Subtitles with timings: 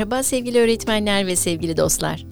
[0.00, 2.26] Merhaba sevgili öğretmenler ve sevgili dostlar.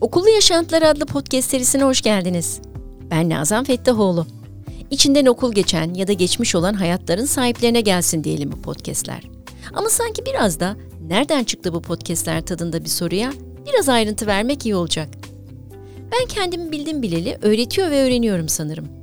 [0.00, 2.60] Okullu Yaşantılar adlı podcast serisine hoş geldiniz.
[3.10, 4.26] Ben Nazan Fettahoğlu.
[4.90, 9.22] İçinden okul geçen ya da geçmiş olan hayatların sahiplerine gelsin diyelim bu podcastler.
[9.74, 10.76] Ama sanki biraz da
[11.08, 13.32] nereden çıktı bu podcastler tadında bir soruya
[13.66, 15.08] biraz ayrıntı vermek iyi olacak.
[16.12, 18.97] Ben kendimi bildim bileli öğretiyor ve öğreniyorum sanırım.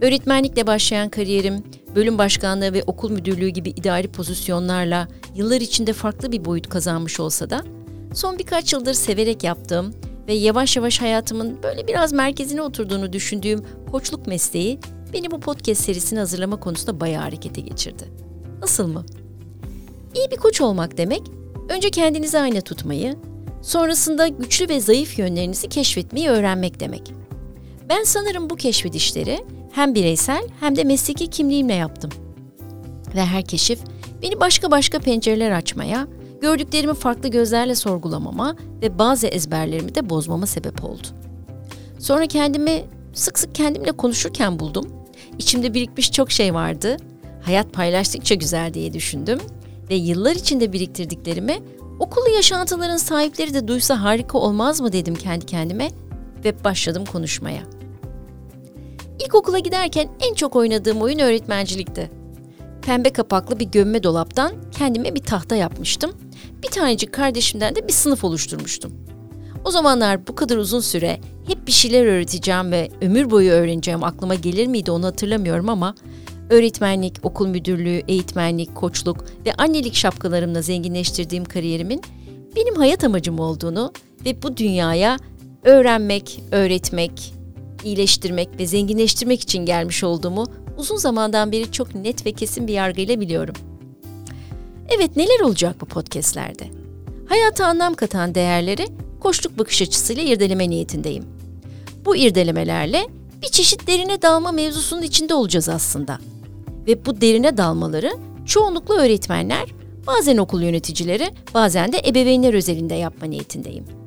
[0.00, 6.44] Öğretmenlikle başlayan kariyerim, bölüm başkanlığı ve okul müdürlüğü gibi idari pozisyonlarla yıllar içinde farklı bir
[6.44, 7.62] boyut kazanmış olsa da
[8.14, 9.94] son birkaç yıldır severek yaptığım
[10.28, 14.80] ve yavaş yavaş hayatımın böyle biraz merkezine oturduğunu düşündüğüm koçluk mesleği
[15.12, 18.04] beni bu podcast serisini hazırlama konusunda bayağı harekete geçirdi.
[18.60, 19.04] Nasıl mı?
[20.14, 21.22] İyi bir koç olmak demek,
[21.68, 23.16] önce kendinizi ayna tutmayı,
[23.62, 27.12] sonrasında güçlü ve zayıf yönlerinizi keşfetmeyi öğrenmek demek.
[27.88, 29.38] Ben sanırım bu keşfedişleri
[29.78, 32.10] hem bireysel hem de mesleki kimliğimle yaptım.
[33.14, 33.78] Ve her keşif
[34.22, 36.08] beni başka başka pencereler açmaya,
[36.40, 41.06] gördüklerimi farklı gözlerle sorgulamama ve bazı ezberlerimi de bozmama sebep oldu.
[41.98, 44.86] Sonra kendimi sık sık kendimle konuşurken buldum.
[45.38, 46.96] İçimde birikmiş çok şey vardı.
[47.42, 49.38] Hayat paylaştıkça güzel diye düşündüm
[49.90, 51.58] ve yıllar içinde biriktirdiklerimi
[51.98, 55.90] okulu yaşantıların sahipleri de duysa harika olmaz mı dedim kendi kendime
[56.44, 57.77] ve başladım konuşmaya.
[59.28, 62.10] İlkokula giderken en çok oynadığım oyun öğretmencilikti.
[62.82, 66.12] Pembe kapaklı bir gömme dolaptan kendime bir tahta yapmıştım.
[66.62, 68.92] Bir tanecik kardeşimden de bir sınıf oluşturmuştum.
[69.64, 74.34] O zamanlar bu kadar uzun süre hep bir şeyler öğreteceğim ve ömür boyu öğreneceğim aklıma
[74.34, 75.94] gelir miydi onu hatırlamıyorum ama
[76.50, 82.02] öğretmenlik, okul müdürlüğü, eğitmenlik, koçluk ve annelik şapkalarımla zenginleştirdiğim kariyerimin
[82.56, 83.92] benim hayat amacım olduğunu
[84.24, 85.16] ve bu dünyaya
[85.64, 87.37] öğrenmek, öğretmek,
[87.84, 93.20] iyileştirmek ve zenginleştirmek için gelmiş olduğumu uzun zamandan beri çok net ve kesin bir yargıyla
[93.20, 93.54] biliyorum.
[94.96, 96.64] Evet neler olacak bu podcastlerde?
[97.28, 98.86] Hayata anlam katan değerleri
[99.20, 101.24] koçluk bakış açısıyla irdeleme niyetindeyim.
[102.04, 103.06] Bu irdelemelerle
[103.42, 106.18] bir çeşit derine dalma mevzusunun içinde olacağız aslında.
[106.86, 108.12] Ve bu derine dalmaları
[108.46, 109.64] çoğunlukla öğretmenler,
[110.06, 113.97] bazen okul yöneticileri, bazen de ebeveynler özelinde yapma niyetindeyim.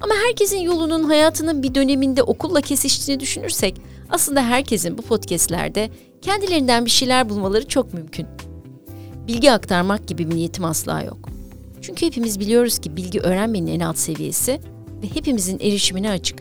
[0.00, 3.74] Ama herkesin yolunun hayatının bir döneminde okulla kesiştiğini düşünürsek
[4.10, 5.90] aslında herkesin bu podcastlerde
[6.22, 8.26] kendilerinden bir şeyler bulmaları çok mümkün.
[9.26, 11.28] Bilgi aktarmak gibi bir niyetim asla yok.
[11.82, 14.60] Çünkü hepimiz biliyoruz ki bilgi öğrenmenin en alt seviyesi
[15.02, 16.38] ve hepimizin erişimine açık.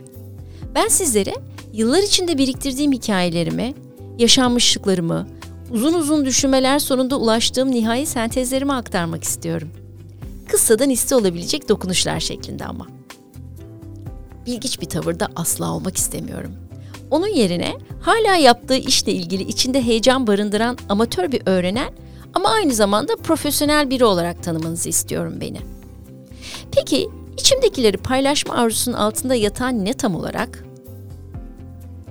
[0.75, 1.33] Ben sizlere
[1.73, 3.73] yıllar içinde biriktirdiğim hikayelerimi,
[4.19, 5.27] yaşanmışlıklarımı,
[5.71, 9.69] uzun uzun düşünmeler sonunda ulaştığım nihai sentezlerimi aktarmak istiyorum.
[10.47, 12.87] Kıssadan iste olabilecek dokunuşlar şeklinde ama
[14.47, 16.51] bilgiç bir tavırda asla olmak istemiyorum.
[17.11, 21.93] Onun yerine hala yaptığı işle ilgili içinde heyecan barındıran amatör bir öğrenen
[22.33, 25.59] ama aynı zamanda profesyonel biri olarak tanımanızı istiyorum beni.
[26.71, 30.63] Peki içimdekileri paylaşma arzusunun altında yatan ne tam olarak?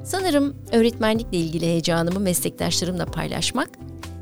[0.04, 3.68] Sanırım öğretmenlikle ilgili heyecanımı meslektaşlarımla paylaşmak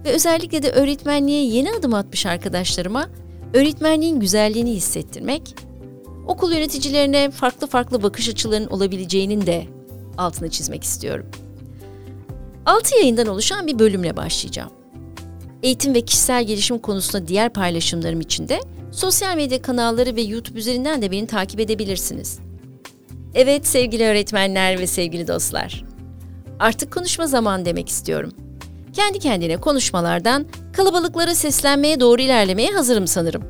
[0.04, 3.08] ve özellikle de öğretmenliğe yeni adım atmış arkadaşlarıma
[3.54, 5.54] öğretmenliğin güzelliğini hissettirmek
[6.26, 9.66] okul yöneticilerine farklı farklı bakış açılarının olabileceğinin de
[10.18, 11.26] altını çizmek istiyorum.
[12.66, 14.70] 6 yayından oluşan bir bölümle başlayacağım.
[15.62, 18.60] Eğitim ve kişisel gelişim konusunda diğer paylaşımlarım için de
[18.92, 22.38] sosyal medya kanalları ve YouTube üzerinden de beni takip edebilirsiniz.
[23.34, 25.84] Evet sevgili öğretmenler ve sevgili dostlar.
[26.58, 28.32] Artık konuşma zaman demek istiyorum.
[28.92, 33.42] Kendi kendine konuşmalardan kalabalıklara seslenmeye doğru ilerlemeye hazırım sanırım.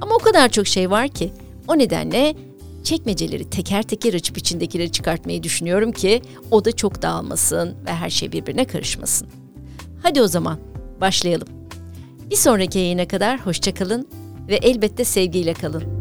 [0.00, 1.32] Ama o kadar çok şey var ki
[1.68, 2.34] o nedenle
[2.84, 8.32] çekmeceleri teker teker açıp içindekileri çıkartmayı düşünüyorum ki o da çok dağılmasın ve her şey
[8.32, 9.28] birbirine karışmasın.
[10.02, 10.58] Hadi o zaman
[11.00, 11.48] başlayalım.
[12.30, 14.08] Bir sonraki yayına kadar hoşçakalın
[14.48, 15.95] ve elbette sevgiyle kalın.